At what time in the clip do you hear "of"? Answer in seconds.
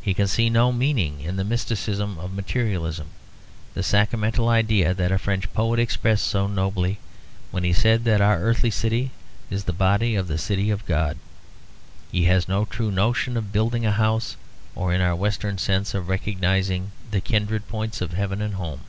2.18-2.32, 10.16-10.26, 10.70-10.86, 13.36-13.52, 15.92-16.08, 18.00-18.12